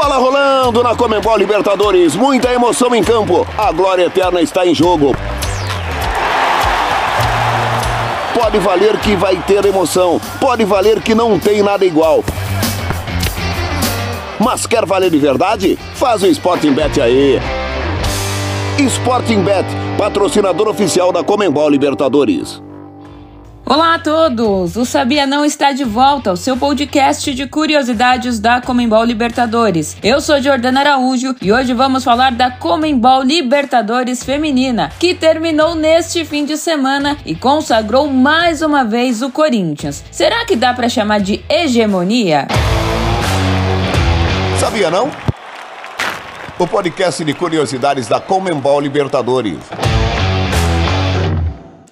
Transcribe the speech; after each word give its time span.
Bola 0.00 0.16
rolando 0.16 0.80
na 0.80 0.94
Comembol 0.94 1.36
Libertadores, 1.36 2.14
muita 2.14 2.52
emoção 2.52 2.94
em 2.94 3.02
campo. 3.02 3.44
A 3.58 3.72
glória 3.72 4.04
eterna 4.04 4.40
está 4.40 4.64
em 4.64 4.72
jogo. 4.72 5.12
Pode 8.32 8.58
valer 8.60 8.96
que 9.00 9.16
vai 9.16 9.34
ter 9.44 9.64
emoção, 9.64 10.20
pode 10.40 10.64
valer 10.64 11.02
que 11.02 11.16
não 11.16 11.36
tem 11.36 11.64
nada 11.64 11.84
igual. 11.84 12.22
Mas 14.38 14.68
quer 14.68 14.86
valer 14.86 15.10
de 15.10 15.18
verdade? 15.18 15.76
Faz 15.94 16.22
o 16.22 16.28
Sporting 16.28 16.74
Bet 16.74 17.00
aí. 17.00 17.40
Sporting 18.78 19.42
Bet, 19.42 19.66
patrocinador 19.98 20.68
oficial 20.68 21.10
da 21.10 21.24
Comembol 21.24 21.68
Libertadores. 21.68 22.62
Olá 23.70 23.96
a 23.96 23.98
todos! 23.98 24.76
O 24.76 24.86
Sabia 24.86 25.26
Não 25.26 25.44
está 25.44 25.72
de 25.72 25.84
volta 25.84 26.30
ao 26.30 26.36
seu 26.38 26.56
podcast 26.56 27.34
de 27.34 27.46
curiosidades 27.46 28.40
da 28.40 28.62
Comembol 28.62 29.04
Libertadores. 29.04 29.94
Eu 30.02 30.22
sou 30.22 30.40
Jordana 30.40 30.80
Araújo 30.80 31.36
e 31.42 31.52
hoje 31.52 31.74
vamos 31.74 32.02
falar 32.02 32.32
da 32.32 32.50
Comembol 32.50 33.22
Libertadores 33.22 34.24
Feminina, 34.24 34.90
que 34.98 35.14
terminou 35.14 35.74
neste 35.74 36.24
fim 36.24 36.46
de 36.46 36.56
semana 36.56 37.18
e 37.26 37.34
consagrou 37.34 38.08
mais 38.08 38.62
uma 38.62 38.84
vez 38.84 39.20
o 39.20 39.30
Corinthians. 39.30 40.02
Será 40.10 40.46
que 40.46 40.56
dá 40.56 40.72
para 40.72 40.88
chamar 40.88 41.20
de 41.20 41.44
hegemonia? 41.46 42.48
Sabia 44.58 44.90
não? 44.90 45.10
O 46.58 46.66
podcast 46.66 47.22
de 47.22 47.34
curiosidades 47.34 48.08
da 48.08 48.18
Comembol 48.18 48.80
Libertadores. 48.80 49.58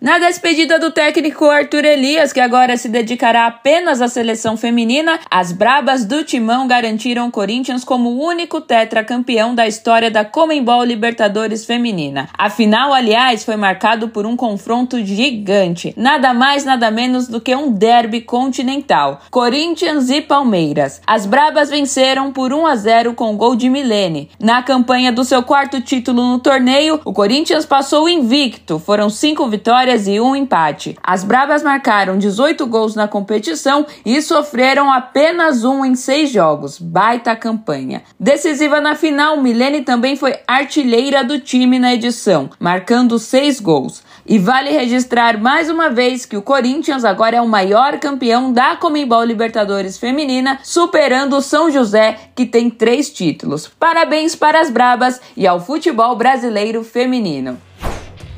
Na 0.00 0.18
despedida 0.18 0.78
do 0.78 0.90
técnico 0.90 1.44
Arthur 1.44 1.84
Elias, 1.84 2.32
que 2.32 2.40
agora 2.40 2.74
se 2.78 2.88
dedicará 2.88 3.46
apenas 3.46 4.00
à 4.00 4.08
seleção 4.08 4.56
feminina, 4.56 5.20
as 5.30 5.52
brabas 5.52 6.06
do 6.06 6.24
Timão 6.24 6.66
garantiram 6.66 7.28
o 7.28 7.30
Corinthians 7.30 7.84
como 7.84 8.08
o 8.08 8.24
único 8.24 8.62
tetracampeão 8.62 9.54
da 9.54 9.68
história 9.68 10.10
da 10.10 10.24
Comembol 10.24 10.84
Libertadores 10.84 11.66
Feminina. 11.66 12.30
A 12.32 12.48
final, 12.48 12.94
aliás, 12.94 13.44
foi 13.44 13.56
marcado 13.56 14.08
por 14.08 14.24
um 14.24 14.36
confronto 14.36 15.04
gigante, 15.04 15.92
nada 15.94 16.32
mais 16.32 16.64
nada 16.64 16.90
menos 16.90 17.28
do 17.28 17.38
que 17.38 17.54
um 17.54 17.70
derby 17.70 18.22
continental, 18.22 19.20
Corinthians 19.30 20.08
e 20.08 20.22
Palmeiras. 20.22 21.02
As 21.06 21.26
brabas 21.26 21.68
venceram 21.68 22.32
por 22.32 22.54
1 22.54 22.66
a 22.66 22.74
0 22.74 23.12
com 23.12 23.36
gol 23.36 23.54
de 23.54 23.68
Milene. 23.68 24.30
Na 24.40 24.62
campanha 24.62 25.12
do 25.12 25.24
seu 25.24 25.42
quarto 25.42 25.78
título 25.82 26.26
no 26.26 26.38
torneio, 26.38 26.98
o 27.04 27.12
Corinthians 27.12 27.66
passou 27.66 28.08
invicto, 28.08 28.78
foram 28.78 29.10
cinco 29.10 29.46
vitórias 29.46 29.89
vitórias 29.90 30.06
e 30.06 30.20
um 30.20 30.36
empate. 30.36 30.96
As 31.02 31.24
Bravas 31.24 31.62
marcaram 31.62 32.18
18 32.18 32.66
gols 32.66 32.94
na 32.94 33.08
competição 33.08 33.86
e 34.04 34.20
sofreram 34.22 34.90
apenas 34.92 35.64
um 35.64 35.84
em 35.84 35.94
seis 35.94 36.30
jogos. 36.30 36.78
Baita 36.78 37.34
campanha. 37.34 38.02
Decisiva 38.18 38.80
na 38.80 38.94
final, 38.94 39.40
Milene 39.40 39.82
também 39.82 40.16
foi 40.16 40.36
artilheira 40.46 41.24
do 41.24 41.40
time 41.40 41.78
na 41.78 41.94
edição, 41.94 42.50
marcando 42.58 43.18
seis 43.18 43.58
gols. 43.58 44.02
E 44.26 44.38
vale 44.38 44.70
registrar 44.70 45.38
mais 45.38 45.68
uma 45.68 45.88
vez 45.88 46.24
que 46.24 46.36
o 46.36 46.42
Corinthians 46.42 47.04
agora 47.04 47.36
é 47.36 47.40
o 47.40 47.48
maior 47.48 47.98
campeão 47.98 48.52
da 48.52 48.76
Comembol 48.76 49.24
Libertadores 49.24 49.98
Feminina, 49.98 50.60
superando 50.62 51.36
o 51.36 51.42
São 51.42 51.70
José, 51.70 52.16
que 52.34 52.46
tem 52.46 52.70
três 52.70 53.10
títulos. 53.10 53.66
Parabéns 53.66 54.36
para 54.36 54.60
as 54.60 54.70
Brabas 54.70 55.20
e 55.36 55.46
ao 55.46 55.60
futebol 55.60 56.14
brasileiro 56.14 56.84
feminino. 56.84 57.58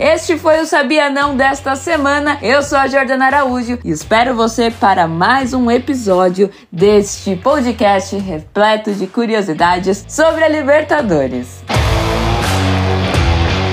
Este 0.05 0.36
foi 0.36 0.61
o 0.61 0.67
Sabia 0.67 1.08
Não 1.08 1.36
desta 1.36 1.77
semana. 1.77 2.36
Eu 2.42 2.61
sou 2.64 2.77
a 2.77 2.89
Jordana 2.89 3.27
Araújo 3.27 3.78
e 3.84 3.91
espero 3.92 4.34
você 4.34 4.69
para 4.69 5.06
mais 5.06 5.55
um 5.55 5.70
episódio 5.70 6.50
deste 6.72 7.36
podcast 7.36 8.17
repleto 8.17 8.92
de 8.92 9.06
curiosidades 9.06 10.05
sobre 10.08 10.42
a 10.42 10.48
Libertadores. 10.48 11.62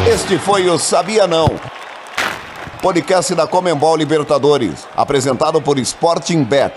Este 0.07 0.38
foi 0.38 0.69
o 0.69 0.77
Sabia 0.77 1.25
Não. 1.25 1.50
Podcast 2.80 3.33
da 3.33 3.47
Comembol 3.47 3.96
Libertadores, 3.96 4.88
apresentado 4.96 5.59
por 5.59 5.79
Sporting 5.79 6.44
Bet. 6.44 6.75